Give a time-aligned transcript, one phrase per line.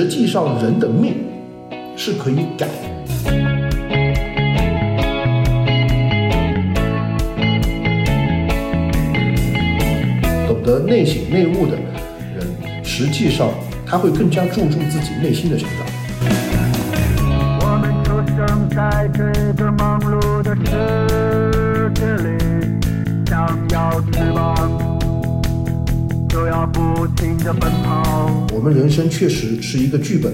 [0.00, 1.12] 实际上人的命
[1.96, 2.72] 是可以改的。
[10.46, 11.76] 懂得内省内悟的
[12.32, 13.50] 人，实际上
[13.84, 15.97] 他会更加注重自己内心的成长。
[28.68, 30.30] 们人生确实是一个剧本，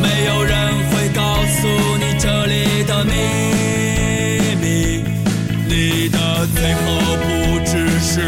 [0.00, 3.12] 没有人会告诉你这里的秘
[4.58, 5.02] 密，
[5.68, 6.80] 你的最后
[7.20, 7.26] 不
[7.66, 8.22] 只是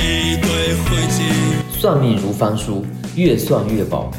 [0.00, 1.22] 一堆灰烬。
[1.70, 2.84] 算命如翻书，
[3.14, 4.12] 越算越薄。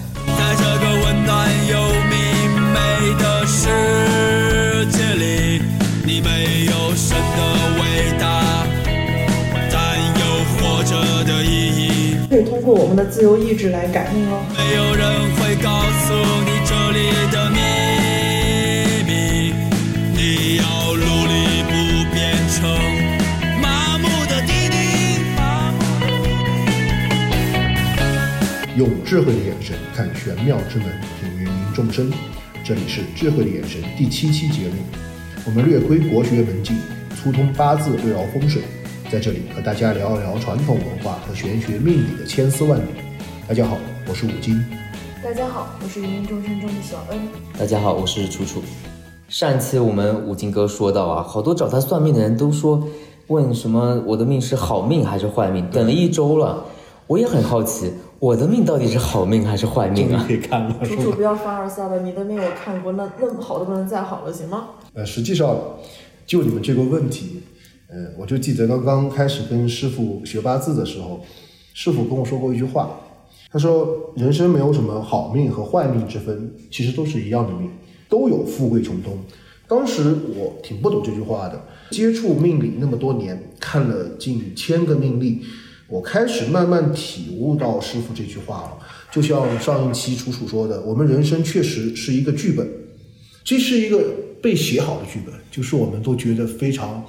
[13.06, 14.44] 自由意志来感应哦。
[14.58, 15.06] 没有人
[15.38, 17.00] 会告诉你这里
[17.32, 17.58] 的秘
[19.08, 19.54] 密，
[20.14, 21.72] 你要努力不
[22.14, 22.62] 变成。
[28.76, 30.88] 用智慧的眼神看玄妙之门，
[31.22, 32.12] 品芸芸众生。
[32.64, 34.84] 这里是智慧的眼神第七期节目，
[35.46, 36.76] 我们略窥国学门径，
[37.16, 38.64] 粗通八字，对绕风水，
[39.14, 42.84] 在这里和大家聊一聊传统文化和玄学命理的千丝万缕。
[43.48, 43.78] 大家好，
[44.10, 44.60] 我是武金。
[45.24, 47.20] 大家好，我是芸芸众生中的小恩。
[47.56, 48.60] 大家好，我是楚楚。
[49.30, 52.88] 上一期我们五金哥说到啊，好多找他算命的人都说，
[53.28, 55.70] 问什么我的命是好命还是坏命？
[55.70, 56.66] 等了一周了，
[57.06, 60.26] 我也很好奇，我的命到底是好命还是坏命啊？
[60.28, 64.70] 可以看了，楚楚不要凡尔赛了，你的命我看过，那那么好的不能再好了，行吗？
[64.96, 65.56] 呃，实际上，
[66.26, 67.44] 就你们这个问题，
[67.94, 71.24] 呃，我就记得刚刚开始跟师傅学八字的时候，
[71.76, 73.00] 师傅跟我说过一句话，
[73.52, 77.70] 他说人生没有什么好命和坏命之分，其实都是一样的命，
[78.10, 79.16] 都有富贵穷通。
[79.68, 85.42] 当时我挺不懂这句话的，接触命理那么多年，看了近千个命例，
[85.88, 88.80] 我开始慢慢体悟到师傅这句话了。
[89.12, 92.68] 就像上一期楚楚说的，我们人生确实是一个剧本，
[93.44, 94.04] 这是一个
[94.42, 97.06] 被写好的剧本，就是我们都觉得非常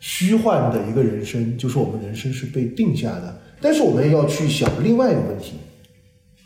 [0.00, 3.40] 虚幻的一个人生，就是我们人生是被定下的。
[3.60, 5.54] 但是我们要去想另外一个问题，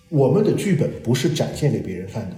[0.08, 2.36] 我们的剧本不是展现给别人看的，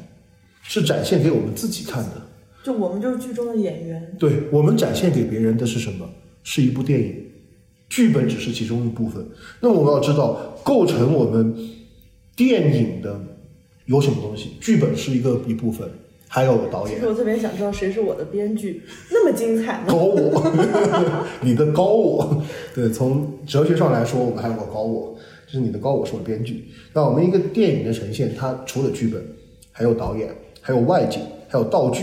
[0.62, 2.22] 是展现给我们自己看的。
[2.64, 6.08] 就我们就是剧中的演员，对我们展现给别人的是什么？
[6.42, 7.14] 是一部电影，
[7.88, 9.24] 剧本只是其中一部分。
[9.60, 11.54] 那么我们要知道，构成我们
[12.34, 13.20] 电影的
[13.86, 14.50] 有什么东西？
[14.60, 15.88] 剧本是一个一部分，
[16.34, 17.06] 还有导演其实。
[17.06, 19.94] 我特别想知道谁是我的编剧，那么精彩吗高？
[19.98, 20.42] 我，
[21.40, 22.42] 你的高我，
[22.74, 26.64] 对，从哲学上来说，我们还有个高我，就是你的高我是我的编剧。
[26.92, 29.24] 那我们一个电影的呈现，它除了剧本，
[29.70, 30.28] 还有导演，
[30.60, 32.02] 还有外景，还有道具，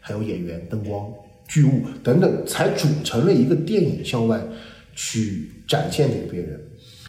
[0.00, 1.06] 还有演员、灯光、
[1.46, 4.40] 剧务等等，才组成了一个电影向外
[4.96, 6.58] 去展现给别人。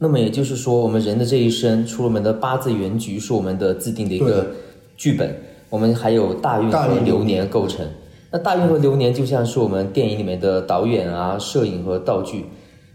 [0.01, 4.51] 那么也就是说，我们人的这一生，出了我们的八字原局是我们的自定的一个
[4.97, 5.33] 剧本，
[5.69, 7.85] 我们还有大运和流年构成。
[8.31, 12.45] 那大运和流年就像是我们电影里面的导演啊、摄影和道具。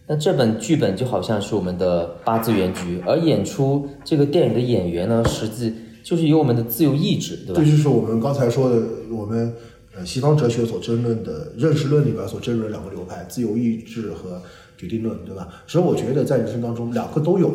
[0.06, 7.70] 那这本剧本就好像是我们的八字原局，而演出这个电影的演员呢，实际就是由我们的自由意志，对吧这？
[7.70, 9.54] 就是我们刚才说的，我们
[9.96, 14.42] 呃西方哲学所争论的认识论里边所争论两个流派：自由意志和
[14.76, 15.48] 决定论，对吧？
[15.66, 17.52] 所以我觉得在人生当中，两个都有。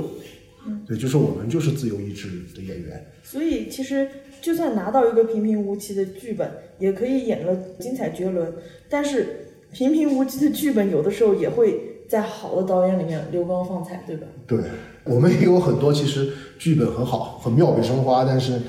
[0.88, 3.12] 对，就是我们就是自由意志的演员。
[3.24, 4.08] 所以其实
[4.42, 8.54] 就算拿到一个平平无奇的剧本，也可以演得精彩绝伦。
[8.90, 14.26] 但是平平无奇的剧本，有的时候也会在好的导演里面流光放彩，对吧？
[14.48, 14.60] 对，
[15.04, 18.60] 我们也有很多其实剧本很好，很妙笔生花，但是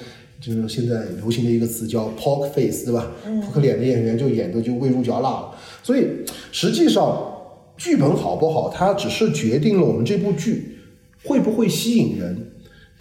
[0.40, 3.12] 就是现在流行的一个词叫 “poke face”，对吧？
[3.42, 5.54] 扑克脸的演员就演的就味如嚼蜡了。
[5.82, 6.06] 所以
[6.52, 7.32] 实际上
[7.76, 10.78] 剧本好不好，它只是决定了我们这部剧
[11.24, 12.49] 会不会吸引人。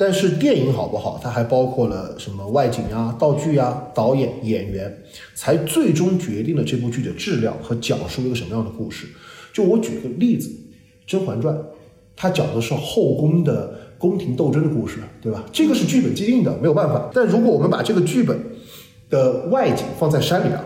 [0.02, 4.98] 但是电影好不好，它还包括了什么外景啊、道具啊、导演、演员，
[5.36, 9.08] 才最终决定了这部剧的质量和讲述一个什么样的故事。
[9.52, 10.48] 就我举个例子，
[11.06, 11.54] 《甄嬛传》，
[12.16, 15.44] 它讲的是后宫的宫廷斗争的故事，对吧？
[15.52, 17.12] 这个是剧本既定的，没有办法。
[17.14, 18.40] 但如果我们把这个剧本
[19.10, 20.58] 的外景放在山里边，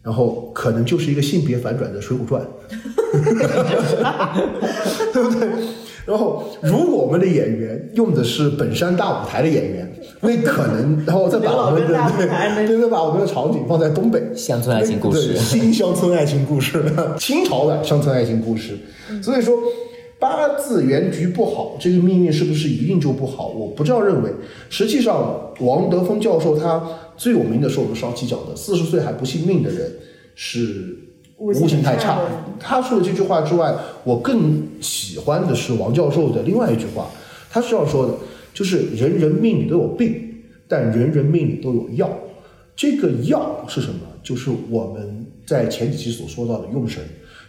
[0.00, 2.40] 然后可能就是一个性别反转的《水浒传》，
[5.12, 5.48] 对不对？
[6.06, 9.90] 然后，如果我们的演员用的是本山大舞台的演员，
[10.20, 16.84] 那可能， 然后再把我们的对 对，把我们的场景放在东北，乡村爱情故事对新乡村爱情故事，
[17.18, 18.76] 清朝的乡村爱情故事。
[19.22, 19.58] 所以说，
[20.18, 23.48] 八字原局不好，这个命运是不是一定就不好？
[23.48, 24.30] 我不这样认为。
[24.68, 26.82] 实际上，王德峰教授他
[27.16, 29.90] 最有名的是我们上期讲的，四十岁还不信命的人
[30.34, 30.96] 是
[31.52, 32.20] 悟性太差。
[32.58, 33.74] 他说的这句话之外，
[34.04, 37.10] 我更喜欢的是王教授的另外一句话，
[37.50, 38.14] 他是这样说的，
[38.52, 40.14] 就是人人命里都有病，
[40.66, 42.10] 但人人命里都有药。
[42.76, 44.00] 这个药是什么？
[44.22, 47.02] 就是我们在前几期所说到的用神，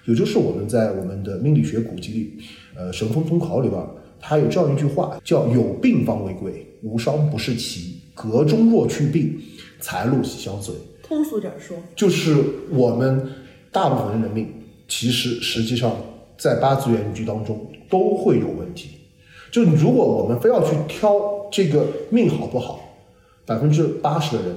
[0.06, 2.33] 也就是我们在我们的命理学古籍里，
[2.75, 3.81] 呃，《神风通考》里边，
[4.19, 8.01] 它有这样一句话，叫“有病方为贵，无伤不是奇。
[8.13, 9.36] 阁中若去病，
[9.80, 12.36] 财路喜相随。”通俗点说，就是
[12.69, 13.25] 我们
[13.75, 14.48] 大部分人的命，
[14.88, 15.94] 其实实际上
[16.38, 18.92] 在八字原局当中都会有问题。
[19.51, 21.13] 就如果我们非要去挑
[21.51, 22.80] 这个命好不好，
[23.45, 24.56] 百分之八十的人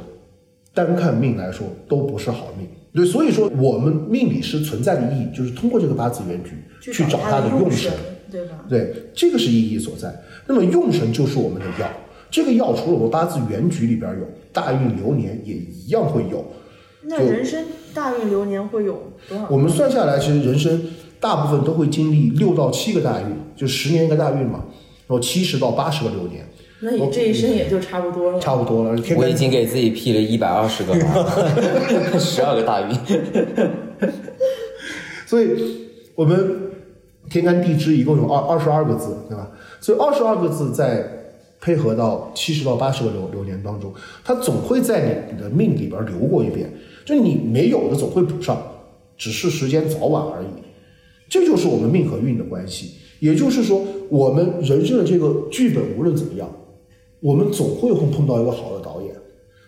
[0.72, 2.68] 单看命来说都不是好命。
[2.94, 6.50] 对，所以说我们命理师存在的意义就是通过这个八字原局
[6.92, 8.00] 去找他它的用神神。，
[8.30, 8.64] 对吧？
[8.68, 10.14] 对，这个是意义所在。
[10.46, 11.90] 那么用神就是我们的药，
[12.30, 16.44] 这个药除了我们八字原局里边有，大运流年也一样会有。
[17.02, 17.64] 那人生
[17.94, 19.46] 大运流年会有多少？
[19.50, 20.82] 我们算下来，其实人生
[21.20, 24.64] 大部分都会经历六到七个大运，就十年一个大运嘛，
[25.06, 26.44] 然后七十到八十个流年，
[26.80, 28.40] 那你这一生也就差不多了。
[28.40, 28.96] 差不多了。
[29.00, 32.96] 天我已经给自己批了一百二十个了，十二个大运。
[35.24, 36.72] 所以我们
[37.30, 39.50] 天干地支一共有二二十二个字，对吧？
[39.80, 41.06] 所以二十二个字在
[41.60, 43.92] 配合到七十到八十个流流年当中，
[44.24, 46.72] 它总会在你的命里边流过一遍，
[47.08, 48.62] 就你没有的总会补上，
[49.16, 50.46] 只是时间早晚而已。
[51.26, 52.90] 这就是我们命和运的关系。
[53.18, 56.54] 也就是说，我们人生的这个剧本无论怎么样，
[57.20, 59.14] 我们总会会碰到一个好的导演。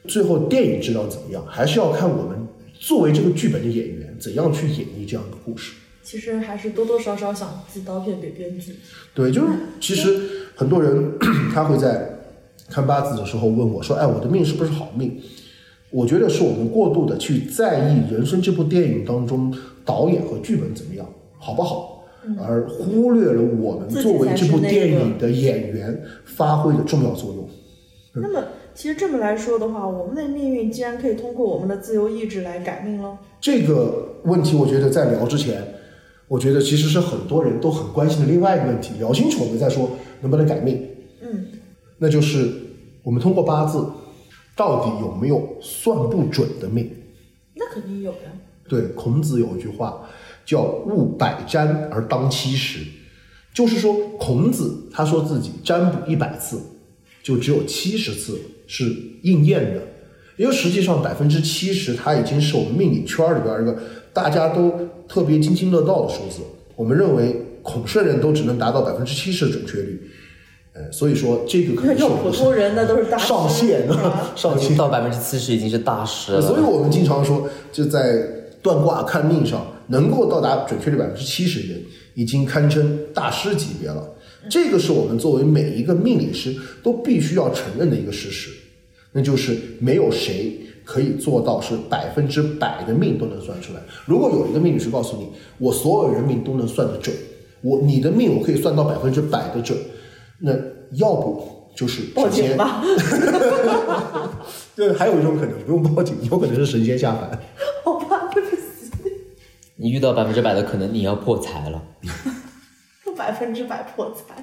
[0.07, 2.47] 最后电影质量怎么样，还是要看我们
[2.79, 5.73] 作为这个剧本的演员怎样去演绎这样一个故事。
[6.03, 8.75] 其实还是多多少少想寄刀片给编剧。
[9.15, 9.49] 对，就是
[9.81, 11.19] 其实很多人
[11.55, 12.21] 他会在
[12.69, 15.19] 看八字的时候问我说：“哎，我的命是不是好命？”
[15.91, 19.53] 我觉得是我们过度的去在意《人生》这部电影当中
[19.85, 21.07] 导演和剧本怎么样，
[21.39, 22.05] 好不好，
[22.39, 27.49] 而忽略了我们作为这部电影的演员发挥的重要作用。
[28.13, 28.45] 那么，
[28.75, 35.63] 其实这么来说的话，我们的命运既然可以通过我们的自由意志来改命了，这个问题，我觉得在聊之前，
[36.29, 38.95] 我觉得其实是很多人都很关心的另外一个问题。
[38.99, 39.91] 聊清楚，我们再说
[40.21, 40.85] 能不能改命。
[41.23, 41.47] 嗯，
[41.99, 42.51] 那就是
[43.03, 43.85] 我们通过八字，
[44.61, 46.91] 到底有没有算不准的命？
[47.55, 48.19] 那肯定有呀。
[48.69, 50.07] 对，孔子有一句话
[50.45, 52.81] 叫“勿百占而当七十”，
[53.55, 56.61] 就是说孔子他说自己占卜一百次，
[57.23, 59.83] 就只有七十次是应验的，
[60.37, 63.79] 因为实际上百分之七十它已经是我们命理圈里边一个
[64.13, 64.71] 大家都
[65.09, 66.43] 特别津津乐道的数字。
[66.77, 70.10] 我们认为孔圣人都只能达到百分之七十的准确率，
[70.81, 74.77] 呃，所以说这个可能是要我们普通人那都是大师上限对吧上限。
[74.77, 76.41] 到百分之七十已经是大师了。
[76.41, 78.17] 所以我们经常说，就在
[78.63, 81.83] 断卦看命上，能够到达准确率百分之七十的人，
[82.15, 84.09] 已经堪称大师级别了。
[84.49, 88.51] 这个是我们作为每一个命理师都必须要承认的一个事实，
[89.13, 93.81] 那就是没有谁可以做到是百分之百的命都能算出来。
[94.07, 97.15] 如果有一个命理师告诉你，我所有人命都能算得准，
[97.61, 99.77] 我你的命我可以算到百分之百的准，
[100.41, 100.53] 那
[100.93, 102.83] 要不就是报警吧，
[104.75, 107.39] 对，还有一种可能，不用报警，有可能是神仙下凡。
[107.85, 108.63] 好吧，对不起，
[109.77, 111.83] 你遇到百分之百的可能，你要破财了。
[113.17, 114.43] 百分之百破财。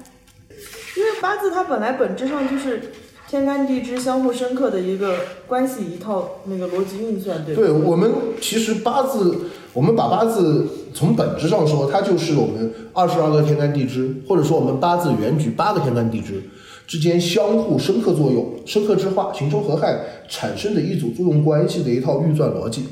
[0.96, 2.80] 因为八字它本来本质上就是
[3.28, 5.16] 天干地支相互深刻的一个
[5.46, 7.60] 关系一套那个逻辑运算，对吧？
[7.60, 9.36] 对我们其实八字，
[9.74, 16.42] 我们把八字从本质上说，它就是我们二十二个天干地支，或者说我们八字原局八个天干地支
[16.86, 19.94] 之间相互深刻作用、深刻之化、形成合害
[20.26, 22.86] 产生的一组作用关系的一套运算逻辑。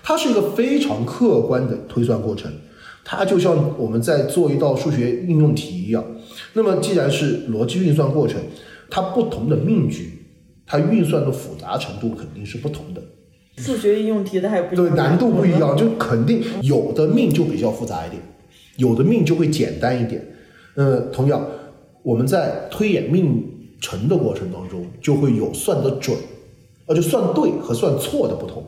[0.00, 2.52] 它是一个非常客观的推算过程，
[3.04, 6.04] 它就像我们在做一道数学应用题一样。
[6.52, 8.40] 那么既然是逻辑运算过程，
[8.90, 10.12] 它不同的命局，
[10.66, 13.02] 它运算的复杂程度肯定是不同的。
[13.58, 15.52] 数学应用题的还不一样，对，难度不一。
[15.52, 18.22] 样，就肯定有的命就比较复杂一点，
[18.76, 20.22] 有的命就会简单一点。
[20.74, 21.44] 呃，同样，
[22.02, 23.42] 我们在推演命
[23.80, 26.14] 程的过程当中，就会有算得准，
[26.84, 28.62] 呃，就算对和算错的不同。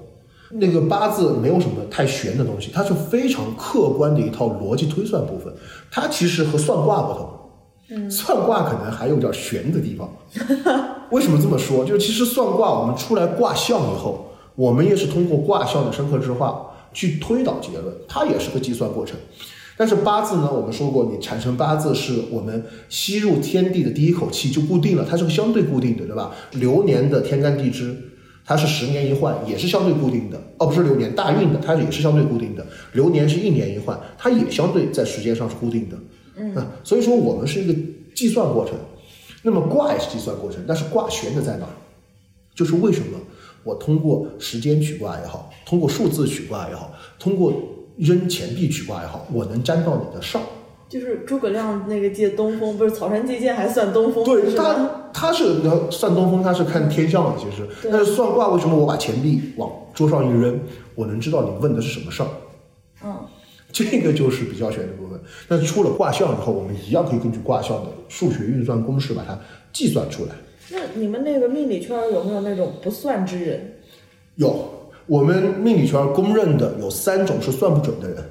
[0.52, 5.52] 那个八字没有什么太玄的东西，它是非常客观的一套逻辑推算部分，
[5.90, 7.28] 它其实和算卦不同。
[8.10, 10.08] 算卦可能还有点玄的地方。
[11.10, 11.84] 为什么这么说？
[11.84, 19.16] 就是其实算卦，我们出来卦象以后，我们也是通过卦象的深刻之化去推导结论，它也是个计算过程。
[19.76, 26.32] 但是八字呢，我们说过，你产生八字是我们吸入天地的第一口气就固定了，它是个相对固定的，对吧？
[26.52, 27.96] 流年的天干地支，
[28.44, 30.38] 它是十年一换，也是相对固定的。
[30.58, 32.66] 哦，不是流年，大运的它也是相对固定的。
[32.92, 35.96] 流年是一年一换，它也相对在时间上是固定的。
[36.38, 36.54] 嗯，
[36.84, 37.74] 所以说我们是一个
[38.14, 38.74] 计算过程。
[39.42, 41.70] 那么卦也是计算过程，但是卦悬的在哪儿？
[42.54, 43.18] 就是为什么
[43.62, 47.52] 我通过时间取卦也好，通过数字取卦也好，通过
[47.96, 50.42] 扔钱币取卦也好，我能沾到你的上。
[50.88, 54.54] 就是诸葛亮那个借东风，不是草船借箭还算东风，对？
[54.56, 57.68] 他，他是你要算东风，他是看天象的，其实。
[57.92, 60.58] 但是算卦，为什么我把钱币往桌上一扔，
[60.96, 62.28] 我能知道你问的是什么事儿？
[63.04, 63.16] 嗯，
[63.70, 65.07] 这个就是比较玄的部分。
[65.48, 69.38] 但是出了卦象以后，我们一样可以根据卦象的数学运算公式把它
[69.72, 70.30] 计算出来。
[70.70, 73.74] 那你们那个命理圈有没有那种不算之人？
[74.36, 74.68] 有，
[75.06, 78.24] 我们命理圈公认的有三种是算不准的人，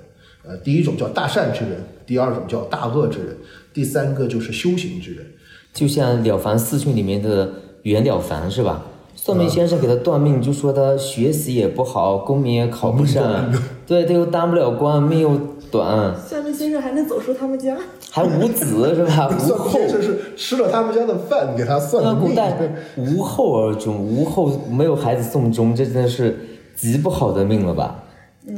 [0.48, 3.38] 呃，第一种叫大善之人，第二种叫大恶之人，
[3.74, 5.26] 第三个就是修行之人。
[5.74, 7.52] 就像《了凡四训》里面的
[7.84, 8.84] 袁了凡是吧？
[9.16, 13.52] 算命先生给他断命，就说他学习也不好，功名也考不上，
[13.86, 15.32] 对，他又当不了官，命又
[15.72, 17.78] 短，算命先生还能走出他们家？
[18.12, 19.30] 还无子是吧？
[19.36, 19.90] 无算命后先。
[19.90, 22.20] 生是吃了他们家的饭给他算命。
[22.30, 22.58] 古代
[22.96, 26.38] 无后而终，无后没有孩子送终，这真的是
[26.76, 28.04] 极不好的命了吧？
[28.48, 28.56] 嗯，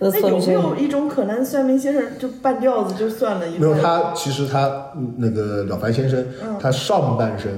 [0.00, 3.74] 那那有没算命先生有一种可能，算命先生就半吊子就算了一没有？
[3.74, 7.50] 他，其实他嗯那个了凡先生，嗯他上半生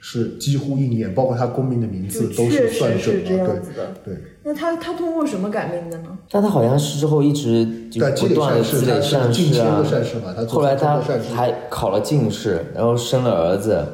[0.00, 3.62] 是几乎应验，包括他功名的名字都是算准是这样的，
[4.02, 4.22] 对对。
[4.42, 6.18] 那他他通过什么改命的呢？
[6.30, 13.86] 但他好像是之后一直就累不断的善事，他积累善是近千事啊的，善事嘛，他后来他做善事，还考了进士，然后生了儿子，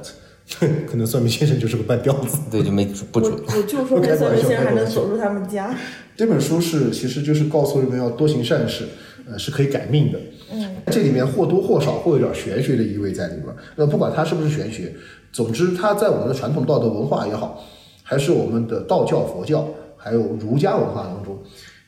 [0.87, 2.39] 可能算命先生就是个半吊子。
[2.51, 3.35] 对，就没不准。
[3.35, 5.75] 我就说 那算命先生还能走出他们家。
[6.17, 8.85] 这本书是其实就是告诉人们要多行善事，
[9.29, 10.19] 呃，是可以改命的。
[10.53, 13.47] 嗯，这里面或多或少会有点玄学的意味在里面。
[13.75, 14.95] 那不管它是不是玄学，
[15.37, 17.63] 总之它在我们的传统道德文化也好，
[18.03, 21.37] 还是我们的道教、佛教，还有儒家文化当中，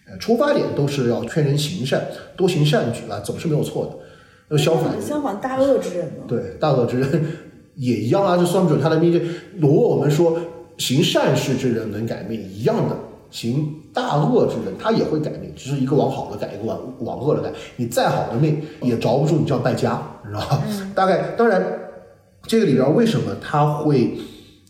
[0.07, 3.93] 呃，出发点都是要劝人行善，多行善举啊，总是没有错的。
[4.51, 6.25] 那相反，相反，大恶之人呢？
[6.29, 7.27] 对，大恶之人
[7.77, 9.11] 也一样啊，就算不准他的命。
[9.11, 9.19] 就
[9.57, 10.39] 如果我们说
[10.77, 12.95] 行善事之人能改命，一样的，
[13.31, 17.51] 行大恶之人他也会改命，只是一个往好的改，一个往往恶的改。
[17.77, 20.63] 你再好的命也着不住你这样败家，你知道吧？
[20.95, 21.63] 大概当然，
[22.49, 24.19] 这个里边为什么他会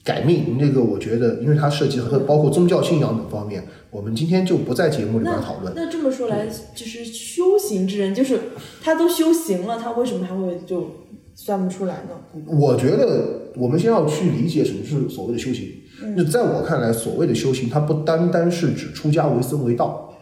[0.05, 0.59] 改命？
[0.59, 5.73] 那个我觉得，因为它涉及和包括宗教信仰等方面，我们今天就不在节目里边讨论。
[5.77, 8.41] 那这么说来，就是修行之人，就是
[8.83, 10.91] 他都修行了，他为什么还会就
[11.35, 12.43] 算不出来呢？
[12.47, 15.69] 我觉得我们先要去理解什么是所谓的修行。
[16.17, 20.19] 那在我看来，所谓的修行，它不单单是指出家为僧为道。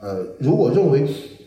[0.00, 1.06] 呃，如果认为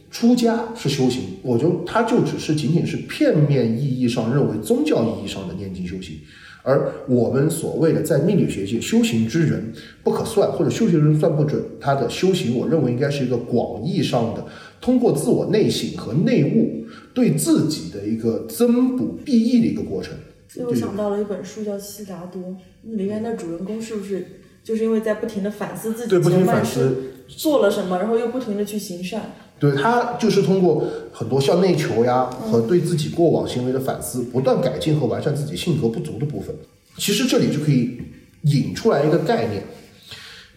[0.10, 6.18] 出家是修行，我就它就只是仅仅是片面意义上认为宗教意义上的念经修行。
[6.62, 9.72] 而我们所谓的在命理学界修行之人
[10.04, 14.46] 不可算，或者修行人算不准，他的修行，我认为应该是一个广义上的，
[14.82, 20.14] 通过自我内省和内悟，对自己的一个增补裨益的一个过程。
[20.50, 22.42] 所以我想到了一本书叫《悉达多》，
[22.82, 24.26] 那里面的主人公是不是
[24.62, 29.32] 就是因为在不停的反思自己对不停反思做了什么，然后又不停的去行善？
[29.60, 36.56] 对他就是通过很多向内求呀和对自己过往行为的反思，不断改进和完善自己性格不足的部分。
[36.98, 38.00] 其实这里就可以
[38.44, 39.64] 引出来一个概念，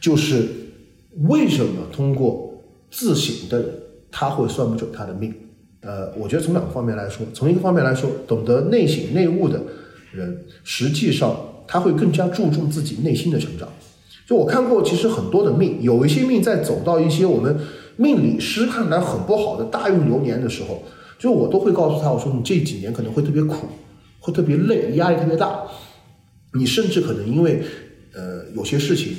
[0.01, 0.49] 就是
[1.29, 3.69] 为什么通过自省的人
[4.11, 5.35] 他会算不准他的命？
[5.81, 9.61] 呃，我觉得从两个方面来说，从一个方面来说，懂得内省内悟的
[10.13, 13.69] 人，实际上他会更加注重自己内心的成长。
[14.29, 17.59] 就我看过，其实很多的命，有一些命在走到一些我们
[17.97, 20.83] 命理师看来很不好的大运流年的时候，
[21.19, 23.67] 就我都会告诉他，我说你这几年可能会特别苦，
[24.19, 25.63] 会特别累，压力特别大，
[26.55, 27.63] 你甚至可能因为
[28.15, 29.13] 呃有些事情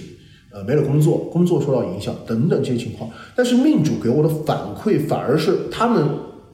[0.51, 3.09] 呃没了工作，工作受到影响等等这些情况。
[3.35, 6.03] 但是命主给我的反馈反而是他们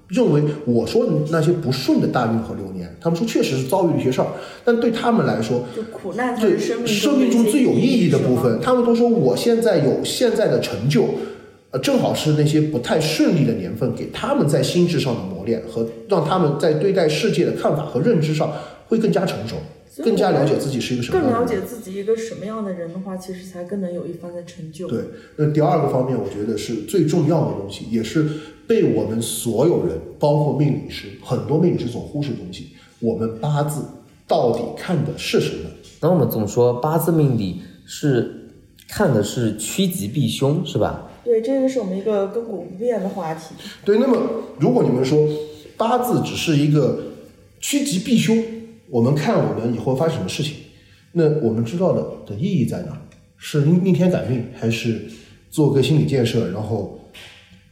[0.08, 4.28] 认为我说的那些不顺的大运和流年，他们说确实是遭遇了一些事儿，
[4.66, 11.06] 但对他们来说，就苦难才对是生命生命中最有意义的部分，他们都说我现在有现在的成就，
[11.72, 18.52] 呃，正好是那些不太顺利的年份给他们在心智上的磨练和让他们在对待世界的看法和认知上
[18.88, 19.56] 会更加成熟，
[20.04, 21.62] 更加了解自己是一个什么更了样的人。
[21.62, 24.88] 解自己一个什么样的人的话，其实才更能有一番的成就。
[24.88, 25.00] 对，
[25.36, 28.28] 那第二个方面，我觉得是最重要的东西，也是
[28.66, 32.70] 被我们所有人，包括命理师，很多命理师所忽视的东西。
[33.00, 33.84] 我们八字
[34.28, 35.70] 到底看的是什么？
[36.02, 38.50] 那我们总说八字命理是
[38.88, 41.06] 看的是趋吉避凶，是吧？
[41.30, 43.54] 对，这个是我们一个亘古不变的话题。
[43.86, 44.18] 对，那么
[44.60, 45.30] 如果你们说
[45.78, 47.00] 八字只是一个
[47.60, 48.44] 趋吉避凶，
[48.90, 50.56] 我们看我们以后发生什么事情，
[51.12, 53.00] 那我们知道的的意义在哪？
[53.38, 55.04] 是逆天改命，还是
[55.52, 57.00] 做个心理建设，然后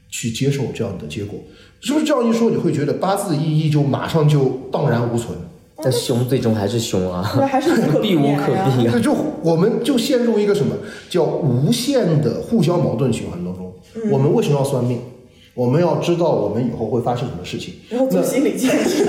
[0.07, 1.39] 去接受这样的结果？
[1.81, 5.35] 是不是这样一说，你会觉得八字的意义就马上就荡然无存？
[5.79, 7.69] 但凶最终还是凶啊，那还是
[8.01, 8.91] 避无可避啊。
[8.91, 10.75] 对就我们就陷入一个什么
[11.07, 13.43] 叫无限的互相矛盾循环
[14.11, 14.99] 我们为什么要算命？
[15.53, 17.73] 我们要知道我们以后会发生什么事情。
[17.89, 19.05] 然后做心理建设。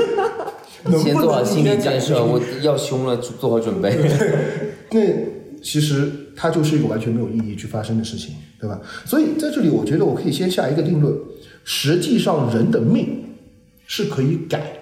[0.85, 3.97] 能能先做好心理建设，我要凶了，做好准备。
[4.90, 5.00] 那
[5.61, 8.80] 其实它就是一个完全没有意义去发生的事情，对吧？
[9.04, 11.12] 所以在这里，我觉得我可以先下一个定论：
[11.64, 13.25] 实际上人的命
[13.87, 14.73] 是可以改，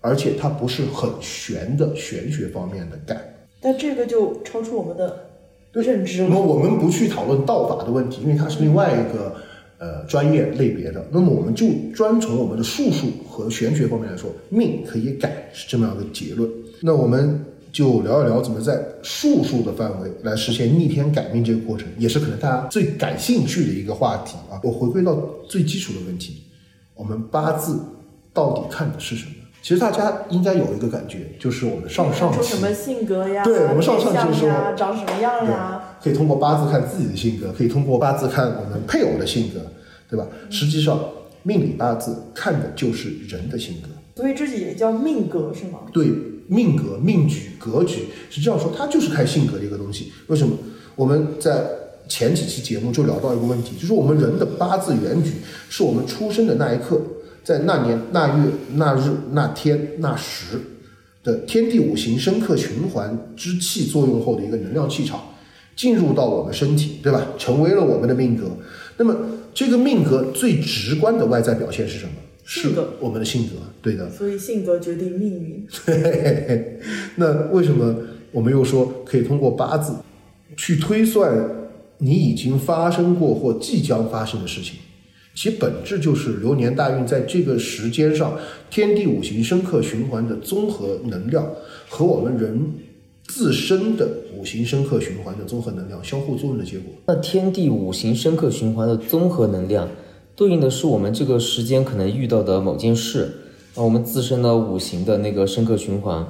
[0.00, 3.46] 而且它不是很玄的玄学方面的改。
[3.60, 5.30] 但这个就超出我们的
[5.80, 6.40] 认知那么。
[6.40, 9.34] 我们不去讨论道法的问题，因为它是另外一个
[9.78, 11.06] 呃专业类别的。
[11.10, 16.50] 那么我们就专从我们的术数和玄学方面来说，命可以改是这么样的结论。
[16.80, 24.60] 那我们就聊一聊怎么在术数的范围来实现逆天改命这个过程，也是可能大家最感兴趣的一个话题啊。
[24.62, 25.16] 我回归到
[25.48, 26.42] 最基础的问题，
[26.94, 27.78] 我们八字
[28.34, 29.32] 到底看的是什么？
[29.62, 33.44] 其实大家应该有一个感觉，就是我们上上期什么性格呀？
[33.44, 35.96] 对我们上上期说，长什么样呀？
[36.02, 39.60] 可以通过八字看自己的性格，可以通过八字看我们配偶的性格，
[40.10, 40.26] 对吧？
[40.50, 40.98] 实际上，
[41.44, 43.88] 命理八字看的就是人的性格。
[44.16, 45.78] 所以这也叫命格是吗？
[45.92, 46.10] 对
[46.48, 50.12] 命格、命局、格局实际上说，它就是看性格的一个东西。
[50.26, 50.54] 为什么？
[50.96, 51.64] 我们在
[52.08, 55.30] 前几期节目就聊到一个问题，就是我们人的八字原局
[55.70, 57.00] 是我们出生的那一刻，
[57.44, 60.60] 在那年、那月、那日、那天、那时
[61.24, 65.20] 的天地五行深刻循环之气作用后的一个能量气场，
[65.76, 67.26] 进入到我们身体，对吧？
[67.38, 68.50] 成为了我们的命格。
[68.96, 69.16] 那么
[69.54, 72.12] 这个命格最直观的外在表现是什么？
[72.44, 74.10] 是我们的性格，对的。
[74.10, 75.66] 所以性格决定命运。
[77.16, 77.94] 那为什么
[78.32, 79.94] 我们又说可以通过八字
[80.56, 81.48] 去推算
[81.98, 84.76] 你已经发生过或即将发生的事情？
[85.34, 88.36] 其本质就是流年大运在这个时间上，
[88.70, 91.50] 天地五行生克循环的综合能量
[91.88, 92.74] 和我们人
[93.26, 96.92] 自身的五行生克循环的综合能量相互作用的结果。
[97.06, 99.88] 那天地五行生克循环的综合能量，
[100.36, 103.32] 对应的是我们这个时间可能遇到的某件事，
[103.74, 106.26] 啊，我们自身的五行的那个生克循环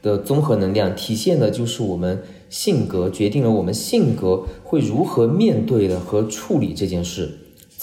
[0.00, 7.30] 的综合能量，体现的就是我们性格，决定了我们性格会如何面对的和处理这件事，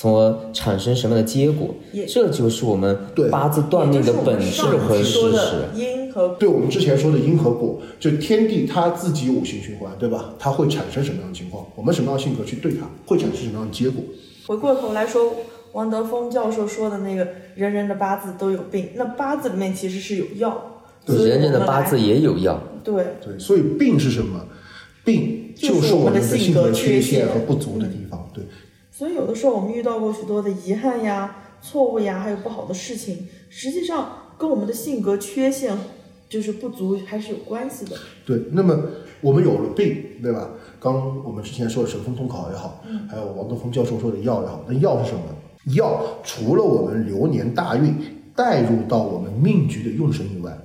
[0.02, 1.76] 从而产生什么样的结果。
[2.08, 2.98] 这就是我们
[3.30, 5.66] 八字断命的本质和事实。
[5.76, 10.34] 因和对我们之前说的因和果，就天地它自己五行循环，对吧？
[10.40, 11.64] 它会产生什么样的情况？
[11.76, 14.04] 我们什么样的性格去对它，会产生什么样的结果？
[14.48, 15.34] 回过头来说，
[15.74, 24.48] 王德峰教授说的那个人人的八字都有病，那八字里面其实是有药，对人人的八字也有药，对，对，所以病是什么？
[25.06, 28.11] 病就是我们的性格缺陷和不足的地方。
[29.02, 35.76] 对，所以有的时候我们遇到过许多的遗憾呀、错误呀，还有不好的事情，实际上跟我们的性格缺陷
[36.30, 37.98] 就是不足还是有关系的。
[38.24, 38.80] 对，那么
[39.22, 40.52] 我们有了病，对吧？
[40.80, 45.22] 刚我们之前说的神风通考也好，还有王德峰教授说的药也好，那药是什么？
[45.76, 47.96] 药除了我们流年大运
[48.36, 50.56] 带入到我们命局的用神以外，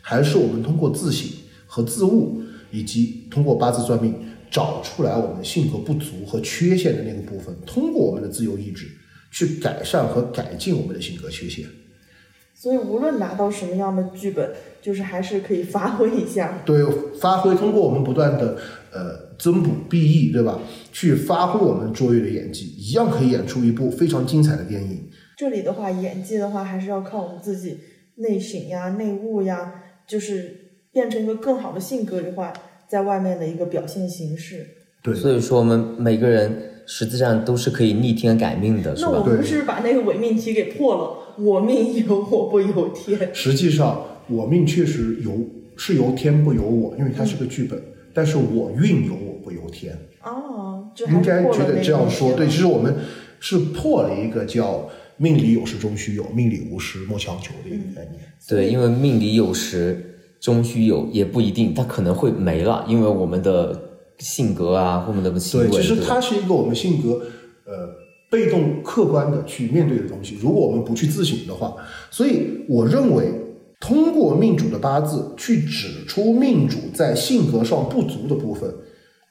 [0.00, 1.30] 还是我们通过自省
[1.66, 4.14] 和自悟，以及通过八字算命
[4.52, 8.86] 找出来我们性格不足和缺陷的那个部分，通过我们的自由意志
[9.32, 11.64] 去改善和改进我们的性格缺陷。
[12.54, 16.62] 所以无论拿到什么样的剧本，就是还是可以发挥一下。
[16.64, 16.84] 对，
[17.18, 18.56] 发挥通过我们不断的
[18.92, 20.60] 呃增补裨益，对吧？
[20.92, 25.10] 去发挥我们卓越的演技，一样可以演出一部非常精彩的电影。
[25.36, 27.78] 这里的话，演技的话，还是要靠我们自己
[28.16, 32.52] 内省呀、内悟呀，就是变成一个更好的性格的话，
[32.92, 34.66] 在外面的一个表现形式。
[35.02, 39.10] 对，所以说我们每个人实际上都是可以逆天改命的，是吧？
[39.10, 43.30] 那我们是把那个伪命题给破了，我命由我不由天。
[43.32, 45.32] 实际上我命确实由
[45.74, 49.96] 是由天不由我，因为它是个剧本，但是我运由我不由天。
[50.22, 52.94] 哦，应该觉得这样说，对，其实我们
[53.40, 58.20] 是破了一个叫“命里有时终须有，命里无时莫强求”的一个概念。
[58.46, 60.11] 对，因为命里有时
[60.42, 63.80] 终须有，也不一定，它可能会没了，因为我们的
[64.18, 67.22] 性格啊，我们的行为，对，其实它是一个我们性格
[67.64, 67.88] 呃
[68.28, 70.36] 被动客观的去面对的东西。
[70.42, 71.76] 如果我们不去自省的话，
[72.10, 73.32] 所以我认为
[73.80, 78.68] 通过命主的八字去指出命主在性格上不足的部分，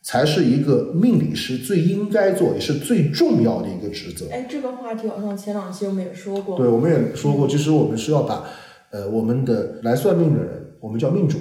[0.02, 4.28] 才是一个命理师最应该做也是最重要的一个职责。
[4.32, 6.58] 哎，这个话题好像前两期我们也说过。
[6.58, 8.46] 对，我们也说过，其实我们是要把
[8.92, 11.38] 呃我们的来算命的人，我们叫命主，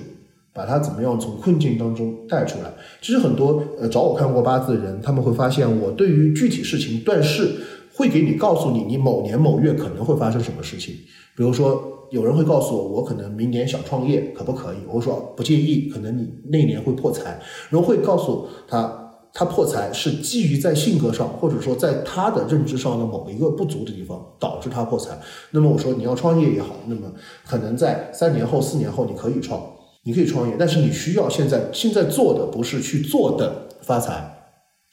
[0.53, 2.73] 把他怎么样从困境当中带出来。
[3.01, 7.57] 其实很多呃找我看过八字的人，他们会发现我对于具体事情断事，
[7.95, 10.95] 会给你告诉你你某年某月可能会发生什么事情。
[11.35, 14.77] 比如说有人会告诉我，我可能明年想创业，可不可以？
[14.87, 17.41] 我说不介意，可能你那年会破财。
[17.71, 19.00] 然后会告诉他。
[19.33, 25.17] 他破财是基于在性格上，或者说在他的认知上的某一个不足的地方导致他破财。
[25.53, 27.13] 那么我说你要创业也好，那么
[27.47, 29.63] 可能在三年后、四年后你可以创，
[30.03, 34.37] 你可以创业，但是你需要现在现在做的不是去做等发财，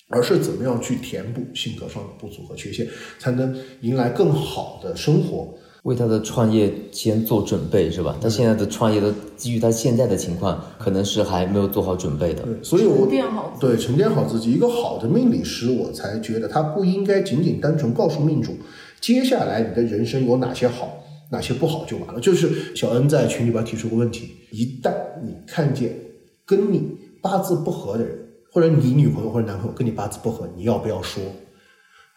[0.09, 2.87] 而是怎么样去填补性格上的不足和缺陷，
[3.19, 5.53] 才能迎来更好的生活。
[5.87, 8.17] 为他的创业先做准备是吧？
[8.21, 12.43] 他现在的创业的基于他现在的情况，可能是还没有做好准备的。
[12.43, 14.51] 对，所以我沉淀好对沉淀好自己。
[14.51, 18.51] 一个好的命理师，我才觉得他不应该仅仅单纯告诉命主，
[18.99, 22.19] 接下来你的人生有哪些好，哪些不好就完了。
[22.19, 24.91] 就是小恩在群里边提出个问题：一旦
[25.23, 25.97] 你看见
[26.45, 28.13] 跟你八字不合的人，
[28.51, 31.23] 或者你女朋友或者男朋友跟你八字不合，你要不要说？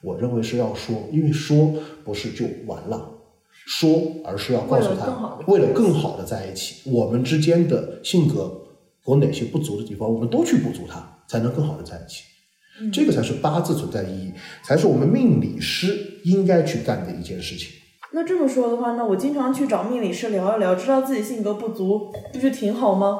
[0.02, 1.72] 我认为是要说，因为说
[2.04, 3.18] 不是就完了。
[3.66, 8.52] 说，而是要告诉他，为了更好的在一起，我们之间的性格
[9.06, 12.24] 有哪些不足的地方，我们都去补足它，才能更好的在一起。
[12.92, 14.32] 这个才是八字存在意义，
[14.64, 17.68] 才是我们命理师应该去干的一件事情。
[18.12, 23.18] 那这么说的话，那我经常去找命理师聊一聊，知道自己性格不足，不就挺好吗？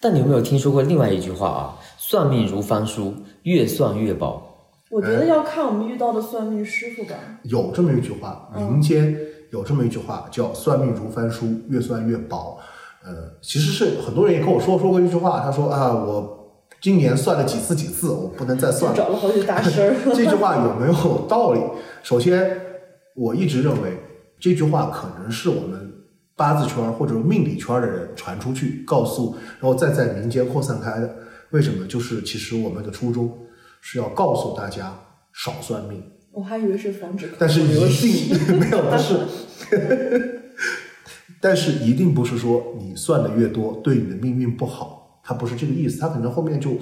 [0.00, 1.76] 但你有没有听说过另外一句话啊？
[1.98, 4.40] 算命如翻书，越算越薄。
[4.90, 7.14] 我觉得要看我们遇到的算命师傅吧。
[7.42, 9.16] 有这么一句话，民间
[9.54, 12.58] 有这么一句话叫“算命如翻书，越算越薄”。
[13.06, 18.98] 呃，其实是很多人也跟我说说过一句话，他说啊，我今年算了几次几次，我不能再算了。
[18.98, 19.94] 找了好几大师。
[20.12, 21.60] 这句话有没有道理？
[22.02, 22.60] 首先，
[23.14, 23.96] 我一直认为
[24.40, 25.92] 这句话可能是我们
[26.34, 31.14] 八字圈或者命理圈的人传出去，告诉，然后再在民间扩散开的。
[31.50, 31.86] 为什么？
[31.86, 33.38] 就是其实我们的初衷
[33.80, 34.92] 是要告诉大家
[35.32, 36.02] 少算命，
[36.34, 40.40] 我还以为是防止但是一定 没有不是，
[41.40, 46.72] 但是一定不是说你算的越多对你的命运不好，它不是这个意思，它可能后面就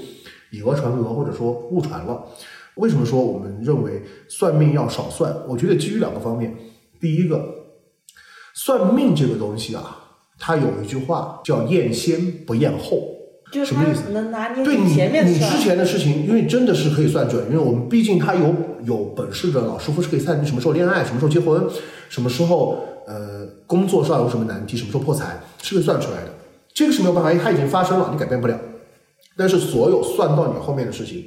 [0.50, 2.24] 以讹传讹或者说误传了。
[2.76, 5.34] 为什么说我们认为算命要少算？
[5.46, 6.56] 我觉得基于两个方面，
[6.98, 7.46] 第一个，
[8.54, 9.98] 算命这个东西啊，
[10.38, 13.11] 它有一句话叫验先不验后。
[13.52, 21.62] 就是什么意思他能拿捏对你，前面你之前的事情，因为真的是可以算准，因为我们毕竟他有有本事的老师傅是可以算你什么时候恋爱，什么时候结婚，
[22.08, 26.30] 什么时候呃工作上有什么难题，什么时候破财，是可以算出来的。
[26.72, 28.58] 这个是没有办法，因为它已经发生了，你改变不了。
[29.36, 31.26] 但是所有算到你后面的事情，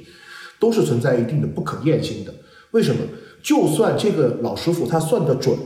[0.58, 2.34] 都是存在一定的不可验性的。
[2.72, 3.00] 为什么？
[3.42, 5.56] 就算这个老师傅他算得准，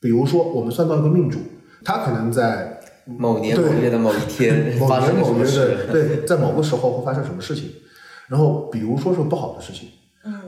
[0.00, 1.38] 比如说我们算到一个命主，
[1.84, 2.73] 他可能在
[3.06, 5.92] 某年对某月的某一天 某发生年某月的？
[5.92, 7.70] 对，在某个时候会发生什么事情，
[8.28, 9.88] 然后比如说是不好的事情，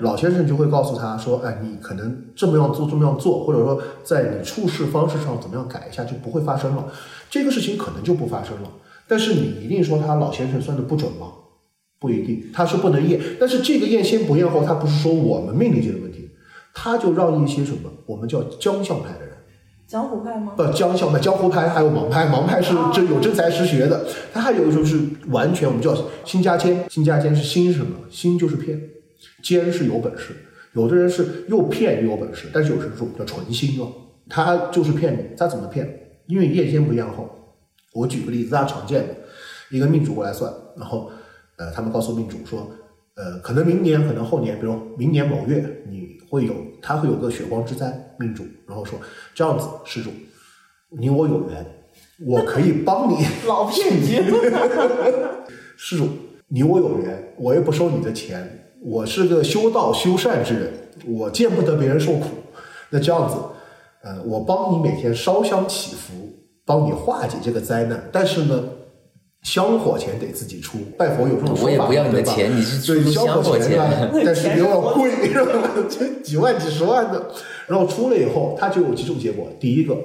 [0.01, 6.87] 老先生就会告诉他说，哎，你可能这么样做，这么样做，或者说在你处事方式上怎么样改一下，就不会发生了，
[7.29, 8.71] 这个事情可能就不发生了。
[9.07, 11.29] 但是你一定说他老先生算的不准吗？
[11.99, 13.21] 不一定，他是不能验。
[13.39, 16.31] 但是这个验先不验后，他不是说我们命理界的问题，
[16.75, 19.26] 他就让一些什么，我们叫将相派的人。
[19.87, 20.55] 江湖派吗？
[20.57, 24.05] 不，江小派、江湖派还有盲派，盲派是哦真有真才实学的。
[24.33, 27.97] 他还有一种是完全我们叫新加奸，心加奸是心是什么？
[28.11, 28.81] 新就是骗，
[29.43, 30.35] 奸是有本事。
[30.73, 33.93] 有的人是又骗又有本事，但是有时候叫纯心哦，
[34.29, 35.37] 他就是骗你。
[35.37, 35.89] 他怎么骗？
[36.27, 37.31] 因为夜间不一样后。
[37.95, 39.15] 我举个例子，大家常见的，
[39.71, 41.11] 一个命主过来算，然后
[41.57, 42.69] 呃，他们告诉命主说，
[43.17, 48.99] 呃，可能明年，可能后年，比如明年某月，你会有，他会有个血光之灾，命主，然后说
[49.35, 50.11] 这样子，施主，
[50.91, 51.65] 你我有缘，
[52.27, 54.23] 我可以帮你， 老骗局。
[55.79, 56.09] 施主，
[56.49, 60.73] 你我有缘，我又不收你的钱，我是个修道修善之人，
[61.07, 62.27] 我见不得别人受苦，
[62.91, 63.37] 那这样子，
[64.03, 66.35] 呃，我帮你每天烧香祈福，
[66.67, 68.63] 帮你化解这个灾难，但是呢。
[69.47, 75.71] 香火钱得自己出，拜佛有这种说法，我也不要你的对吧钱你是出对香香火钱啊 但是比较贵，是吧？
[75.89, 77.31] 这几万几十万的，
[77.69, 79.47] 然后出了以后，他就有几种结果。
[79.61, 79.97] 第一个，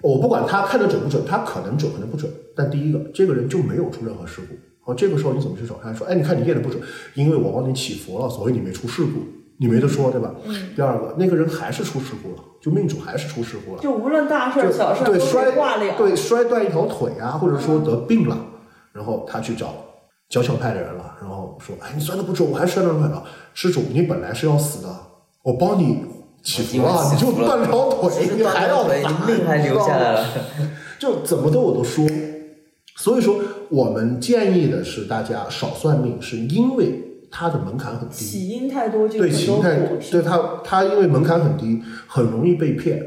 [0.00, 2.30] 我不管他看的准不准，他可能准，可能不准。
[2.54, 4.54] 但第一个，这个人就没有出任何事故。
[4.92, 5.92] 哦，这个时候你怎么去找他？
[5.92, 6.80] 说，哎，你看你验的不准，
[7.14, 9.10] 因为我帮你祈福了，所以你没出事故，
[9.58, 10.32] 你没得说，对吧？
[10.46, 13.82] 嗯第二个，那个人还是出事故了，就命主还是出事故了。
[13.82, 15.94] 就无论大事儿小事对摔是挂了。
[15.98, 18.36] 对摔断一条腿啊，或者说得病了，
[18.92, 19.74] 然后他去找
[20.28, 23.24] 交相派的人了，然后说：“哎，你算的不准，我还算得出来了。
[23.54, 24.88] 施主，你本来是要死的，
[25.42, 26.04] 我帮你
[26.42, 30.26] 祈福了，你就断条腿，你还要命还留下来了。
[30.98, 32.06] 就怎么的我都说。
[32.96, 38.24] 所以说，我们建议的是大家少算命，是因为它的门槛很低。
[38.24, 43.02] 起因太多就有对很多形态果，是对它它因为门槛很低，很容易被骗，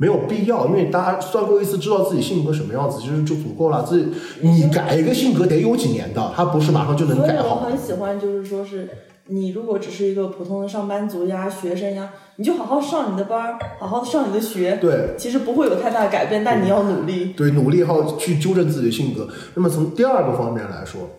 [0.00, 3.82] 没有必要，因为大家算过一次，知道自己性格什么样子，其实就足够了。
[3.82, 7.56] 自己你改一个性格得有几年的，他不是马上就能所以我。
[7.56, 8.88] 很喜欢，就是说是
[9.26, 17.32] 你如果只是一个普通的上班族呀、学生呀，你就好好上你的班儿，好好上你的学，对其实不会有太大的改变，但你要努力。
[17.36, 19.28] 对，努力后去纠正自己的性格。
[19.54, 21.10] 那么从第二个方面来说，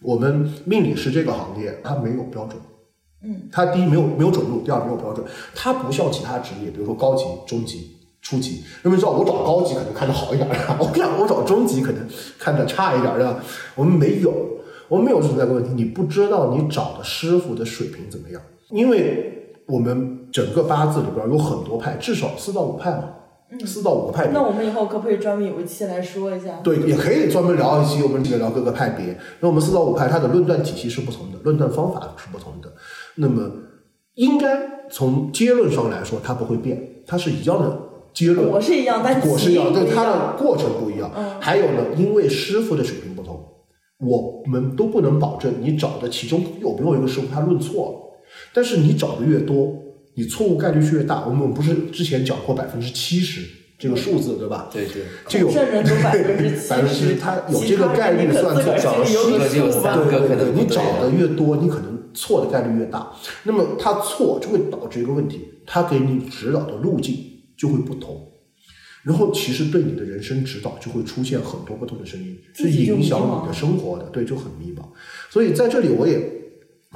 [0.00, 2.58] 我们命理师这个行业它没有标准。
[3.22, 8.62] 嗯，它第一没有没有准入，第二没有标准，它不像其他职业，比如说高级、中级、初级。
[8.84, 12.06] 因为知道我找高级可能看着好一点儿， 我让我找中级可能
[12.38, 13.40] 看着差一点儿的。
[13.74, 14.32] 我们没有，
[14.88, 15.70] 我们没有存在过问题。
[15.74, 23.04] 你不知道你找的师傅的水平怎么样，因为我们整个八字里边有很多派，至少四到五派嘛，
[23.66, 24.32] 四到五个派别。
[24.32, 26.60] 那我们以后可不可以专门有一期来说一下？
[26.64, 29.16] 对，也可以专门聊一期，我们这个聊各个派别。
[29.40, 32.72] 那我们四到五派，它的论断体系是不同的，论断方法是不同的。
[33.20, 33.50] 那么，
[34.14, 37.80] 应该从结论上来说，它不会变，它是一样的
[38.14, 38.50] 结论。
[38.50, 40.36] 果是一样，但果是一样，对起因不一它的。
[40.38, 41.12] 过程不一样。
[41.14, 43.38] 嗯还有呢，因为师傅的水平不同，
[44.00, 48.22] 我们都不能保证你找的其中有没有一个师傅他论错了。
[48.54, 49.74] 但是你找的越多，
[50.14, 51.26] 你错误概率是越大。
[51.26, 53.42] 我们不是之前讲过百分之七十
[53.80, 54.68] 这个数字，对吧？
[54.70, 63.10] 对对，就有分之 百分之七十，他有这个概率算错找了十个就有三个对对对，可能你找的越多，你可能错的概率越大。
[63.44, 67.16] 那么他错就会导致一个问题，他给你指导的路径
[67.56, 68.30] 就会不同，
[69.02, 74.82] 然后其实对你的人生指导就会出现很多不同的声音，是影响你的生活的，对，就很迷茫。
[75.30, 76.20] 所以在这里我也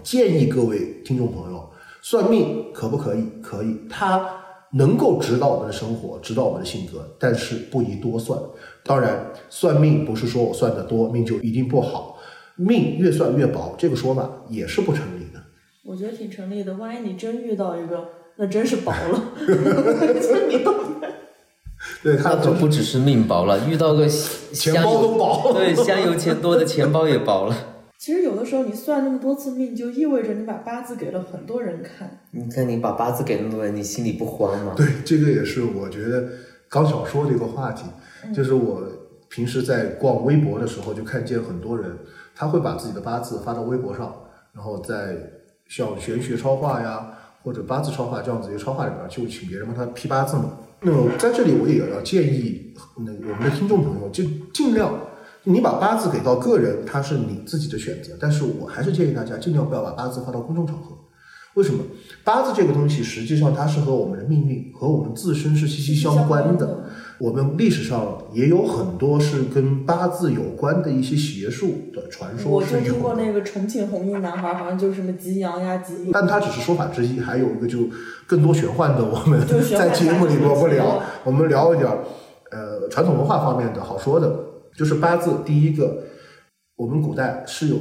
[0.03, 1.71] 建议各位听众朋友，
[2.03, 3.25] 算命可不可以？
[3.43, 4.44] 可以，它
[4.77, 8.39] 能够指导我们的生活，指导我们的性格，但是不宜多算。
[8.83, 12.19] 当然，算命不是说我算的多，命就一定不好，
[12.57, 15.41] 命越算越薄，这个说法也是不成立的。
[15.85, 16.75] 我觉得挺成立的。
[16.75, 18.05] 万一你真遇到一个，
[18.37, 19.23] 那真是薄了。
[19.39, 21.09] 就你懂的。
[22.03, 27.57] 对，它那可不只是命薄了，遇到个钱包都薄对，香油钱多的钱包也薄了。
[28.05, 32.21] 其实有的时候你算那么多次命，就意味着你把八字给了很多人看。
[32.33, 34.75] 你看你把八字给那么多人，你心里不慌吗？
[34.77, 36.29] 对，这个也是我觉得
[36.69, 37.85] 刚想说的一个话题，
[38.35, 38.83] 就是我
[39.31, 41.97] 平时在逛微博的时候，就看见很多人，
[42.35, 44.15] 他会把自己的八字发到微博上，
[44.53, 45.17] 然后在
[45.69, 47.11] 像玄学超话呀，
[47.43, 50.59] 或者八字超话这样子一个超话里边，就请别人帮他批八字嘛。
[50.83, 54.93] 那么在这里我也要建议那我们的听众朋友，就尽量。
[55.45, 60.97] 你把八字给到个人，它是你自己的选择，但是我还是建议大家尽量不要把八字发到公众场合。
[61.55, 61.85] 为什么？
[62.25, 66.81] 八字这个东西，实际上它是和我们的命运和我们自身是息息相关的。
[67.19, 77.79] 我们历史上也有很多是跟八字有关的一些邪术的传说我就是，听过那个重庆红衣男孩，好像就是什么吉阳呀、吉但它只是说法之一，还有一个就
[78.27, 81.99] 更多玄幻的，我们在节目里边不聊，我们聊一点儿
[82.51, 84.37] 呃传统文化方面的好说的，
[84.77, 86.05] 就是八字第一个，
[86.77, 87.77] 我们古代是有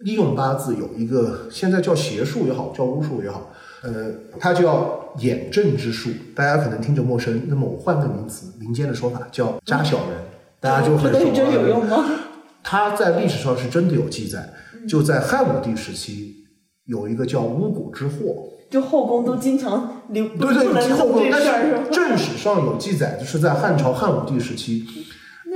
[0.00, 3.50] 利用八字有一个现在叫邪术也好，叫巫术也好，
[3.82, 10.18] 呃，它叫眼正之术，大家可能听着陌生，那么我换个名词，民间的说法叫扎小人，
[10.60, 12.04] 大家就很熟这东西真有用吗？
[12.62, 14.52] 它在历史上是真的有记载，
[14.88, 16.44] 就在汉武帝时期
[16.84, 18.46] 有一个叫巫蛊之祸。
[18.70, 21.90] 就后宫都经常对对，后宫，但是？
[21.90, 24.86] 正史上有记载，就是在汉朝汉武帝时期，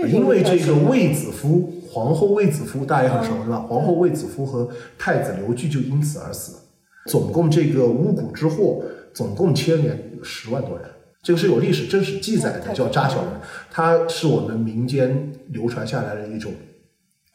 [0.08, 3.58] 因为这个卫子夫，皇后卫子夫大家也很熟嗯对吧？
[3.68, 6.56] 皇后卫子夫和太子刘据就因此而死。
[7.06, 10.88] 总共这个巫蛊之祸，总共牵连十万多人。
[11.22, 13.30] 这个是有历史正史记载的，叫扎小人，
[13.70, 16.52] 它是我们民间流传下来的一种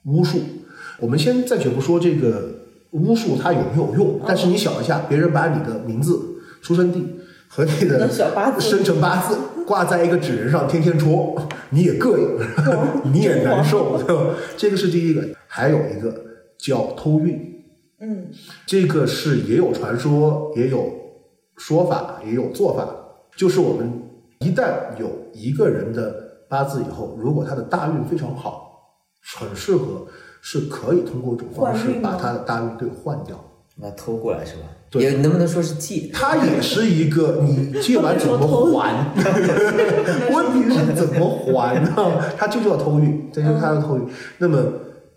[0.05, 0.39] 巫术。
[0.99, 2.49] 我们先暂且不说这个
[2.91, 6.19] 巫术它有没有用，但是你想一下，别人把你的名字、
[6.61, 7.03] 出生地
[7.47, 8.09] 和你的
[8.59, 9.37] 生辰八字
[9.69, 14.33] 挂在一个纸人上，天天戳，你也膈应，你也难受，对吧？
[14.57, 15.23] 这个是第一个。
[15.47, 16.11] 还有一个
[16.57, 17.63] 叫偷运，
[17.99, 18.31] 嗯，
[18.65, 20.91] 这个是也有传说，也有
[21.55, 22.87] 说法，也有做法。
[23.37, 23.91] 就是我们
[24.39, 26.15] 一旦有一个人的
[26.49, 28.97] 八字以后，如果他的大运非常好，
[29.37, 30.07] 很适合，
[30.41, 33.39] 是可以通过一种方式把他的大运对换掉。
[33.75, 34.63] 那偷过来是吧？
[34.91, 36.09] 对也能不能说是借？
[36.11, 39.13] 它也是一个 你借完怎么还？
[40.33, 41.93] 问题是怎么还呢？
[42.37, 44.07] 它就叫偷运，这就是它的偷运。
[44.39, 44.57] 那么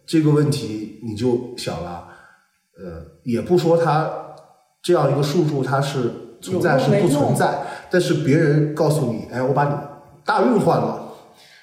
[0.06, 2.06] 这个问题你就想了，
[2.78, 4.10] 呃，也不说它
[4.82, 9.74] 这样一个术数它是存在是不存在，但是别人告诉你，哎，我把你
[10.24, 11.14] 大运换了，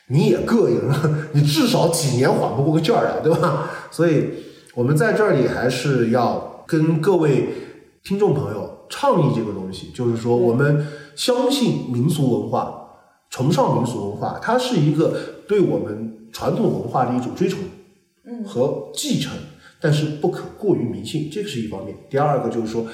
[0.08, 3.70] 你也膈应了， 你至少几年缓不过个劲儿来，对吧？
[3.92, 4.30] 所以
[4.74, 7.50] 我们在这里还是要跟各位
[8.04, 12.90] 听众朋友倡议这个东西，就是说我们相信民俗文化，
[13.30, 17.60] 崇尚民俗文化，它是一个对我们传统文化的一种追崇
[18.46, 19.34] 和继承，
[19.82, 21.96] 但是不可过于迷信，这个是一方面。
[22.10, 22.86] 第二个就是说，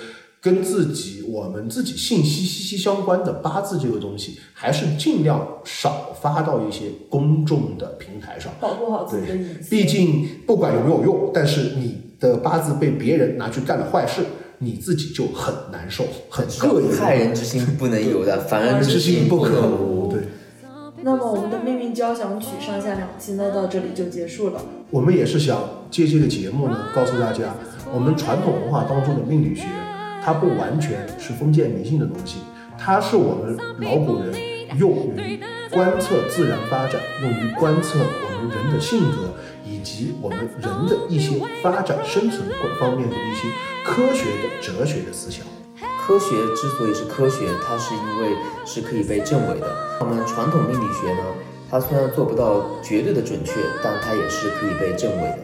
[0.41, 8.52] 跟自己我们自己信息息息相关的八字这个东西，还是尽量少发到一些公众的平台上。
[8.60, 9.70] 保护好自己的隐私。
[9.70, 14.26] 毕竟不管有没有用，但是你的八字被别人拿去干了坏事，
[14.60, 16.91] 你自己就很难受，很膈应。
[16.96, 20.12] 害人之心不能有的，防人之心不可无。
[20.12, 20.22] 对，
[21.02, 24.62] 那么我们的命运交响曲上下两期呢，到这里就结束了。
[24.89, 25.60] 我们也是想
[25.91, 27.56] 借这个节目呢，告诉大家，
[27.94, 29.63] 我们传统文化当中的命理学，
[30.24, 32.38] 它不完全是封建迷信的东西，
[32.78, 34.34] 它是我们老古人
[34.78, 35.39] 用于
[35.72, 39.34] 观测自然发展，用于观测我们人的性格
[39.65, 42.48] 以及我们人的一些发展生存
[42.80, 43.48] 方面的一些
[43.86, 45.45] 科学的哲学的思想，
[46.06, 49.71] 科学之所以是科学，它是因为是可以被证伪的。
[50.00, 51.24] 我们传统命理学呢，
[51.69, 55.38] 它虽然做不到绝对的准确，但它也是可以被证伪的。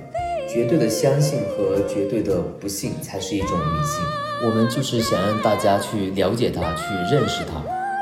[0.51, 4.04] 绝对的相信和绝对的不信才是一种迷信。
[4.43, 7.62] 我们就是想让大家去了解它，去认识它。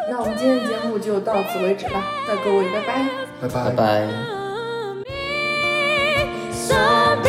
[0.10, 2.02] 那我们今天的节目就到此为止了，
[2.44, 3.06] 各位拜拜，
[3.42, 3.72] 拜拜，拜
[7.24, 7.29] 拜。